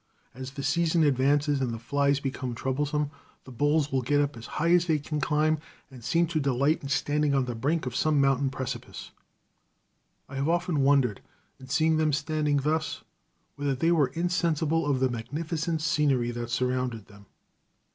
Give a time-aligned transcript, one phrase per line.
[0.33, 3.11] As the season advances and the flies become troublesome,
[3.43, 5.59] the bulls will get up as high as they can climb
[5.91, 9.11] and seem to delight in standing on the brink of some mountain precipice.
[10.27, 11.21] I have often wondered,
[11.59, 13.03] in seeing them standing thus,
[13.55, 17.27] whether they were insensible of the magnificent scenery that surrounded them.